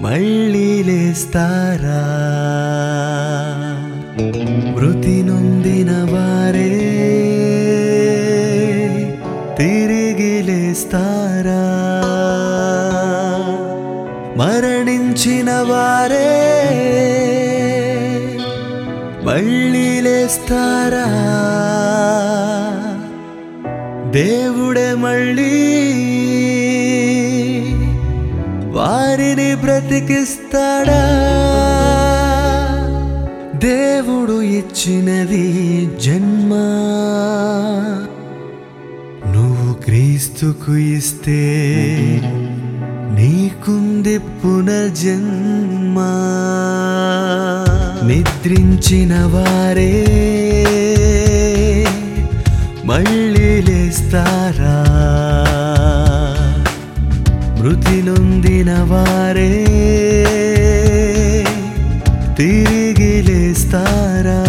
[0.00, 2.02] మళ్ళీ లేస్తారా?
[4.76, 6.70] మృతి నొందిన వారే
[9.58, 11.64] తిరిగి లేస్తారా?
[14.36, 16.30] మరణించిన వారే
[19.24, 21.06] మళ్ళీ లేస్తారా?
[24.10, 25.73] దేవుడే మళ్ళీ
[29.94, 31.02] బ్రతికిస్తాడా
[33.64, 35.44] దేవుడు ఇచ్చినది
[36.00, 36.52] జన్మ.
[39.32, 41.38] నువ్వు క్రీస్తుకు ఇస్తే
[43.18, 45.98] నీకుంది పునర్జన్మ
[48.10, 49.94] నిద్రించిన వారే
[52.84, 54.76] మళ్ళీ లేస్తారా?
[57.64, 59.52] మృతి నొందిన వారే
[62.36, 64.40] తిరిగి లేస్తారా?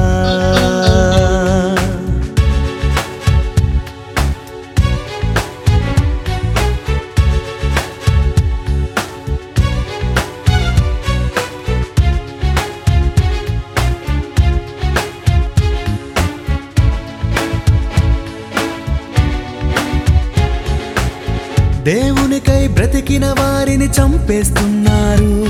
[21.86, 25.46] దేవునికై బ్రతికిన వారిని చంపేస్తున్నారు.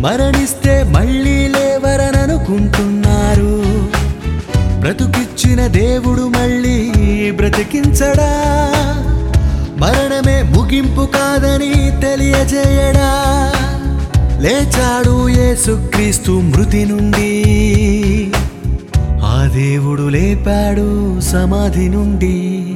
[0.00, 3.62] మరణిస్తే మళ్ళీ లేవరననుకుంటున్నారు.
[4.80, 8.32] బ్రతుకిచ్చిన దేవుడు మళ్ళీ బ్రతికించడా?
[9.78, 13.52] మరణమే ముగింపు కాదని తెలియజేయడా?
[14.40, 18.32] లేచాడు యేసుక్రీస్తు మృతి నుండి.
[19.08, 22.74] ఆ దేవుడు లేపాడు సమాధి నుండి.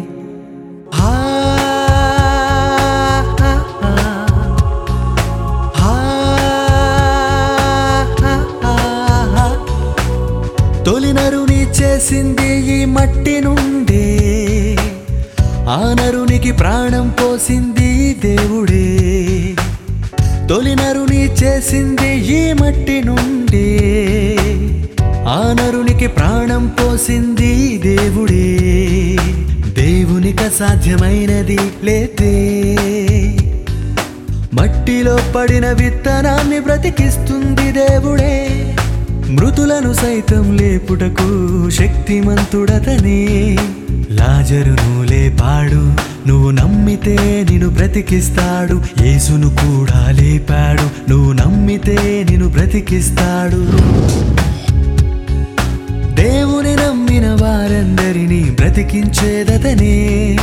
[10.87, 14.19] తొలినరుని చేసింది ఈ మట్టి నుండే.
[15.51, 18.99] ఆ నరునికి ప్రాణం పోసింది దేవుడే.
[20.49, 23.79] తొలినరుని చేసింది ఈ మట్టి నుండే.
[25.05, 28.59] ఆ నరునికి ప్రాణం పోసింది దేవుడే.
[29.73, 32.77] దేవునిక సాధ్యమైనది లేతే.
[34.55, 38.53] మట్టిలో పడిన విత్తనాన్ని బ్రతికిస్తుంది దేవుడే.
[39.31, 43.57] మృతులను సైతం లేపుటకు శక్తిమంతుడతనే.
[44.11, 45.93] లాజరును లేపాడు
[46.29, 48.83] నువ్వు నమ్మితే నిన్ను బ్రతికిస్తాడు.
[49.03, 53.65] యేసును కూడా లేపాడు నువ్వు నమ్మితే నిన్ను బ్రతికిస్తాడు.
[56.15, 60.37] దేవుని నమ్మిన వారందరినీ బ్రతికించేదతనే.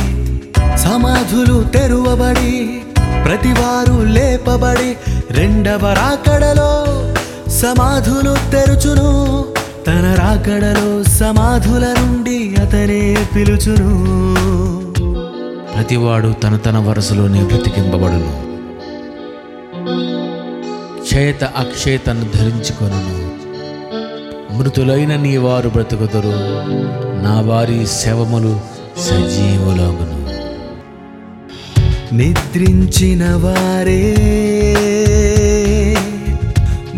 [0.76, 2.80] సమాధులు తెరువబడి
[3.24, 4.96] ప్రతివారు లేపబడి
[5.30, 6.83] రెండవ రాకడలో
[7.54, 9.44] సమాధులు తెరుచును.
[9.86, 14.06] తన రాకడలో సమాధుల నుండి అతనే పిలుచును.
[15.74, 18.44] ప్రతివాడు తన తన వరుసలోనే బ్రతికింపబడును.
[21.14, 23.34] చేత అక్షేతను ధరించుకొనును.
[24.54, 26.32] మృతులైన నీ వారు బ్రతుకుదురు.
[27.22, 28.60] నా వారి శవములు
[28.98, 30.24] సజీవులగును.
[32.14, 34.33] నిద్రించిన వారే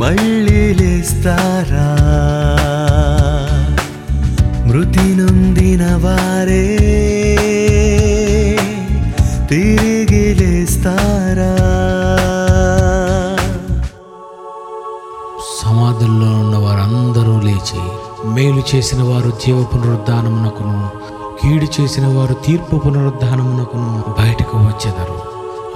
[0.06, 1.87] మళ్ళీ లేస్తారా?
[4.67, 6.67] మృతి నొందిన వారే
[9.50, 11.50] తిరిగి లేస్తారా?
[15.62, 17.82] సమాధుల్లో ఉన్న వారందరూ లేచి
[18.35, 20.88] మేలు చేసిన వారు జీవ పునరుద్ధానమునకును
[21.43, 25.19] కీడు చేసిన వారు తీర్పు పునరుద్ధానమునకును బయటకు వచ్చేదారు.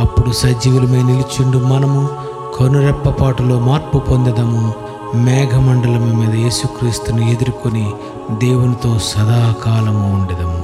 [0.00, 2.29] అప్పుడు సజీవులమై నిలిచిండు మనము
[2.60, 4.74] కనురెప్పపాటులో మార్పు పొందదము.
[5.14, 7.92] మేఘమండలం మీద యేసుక్రీస్తును ఎదుర్కొని
[8.30, 10.59] దేవునితో సదాకాలము ఉండదము.